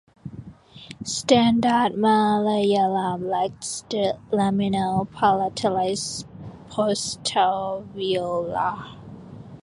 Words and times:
Standard 1.03 1.93
Malayalam 1.93 3.23
lacks 3.29 3.83
the 3.87 4.17
laminal 4.31 5.07
palatalized 5.09 6.25
postalveolar. 6.71 8.95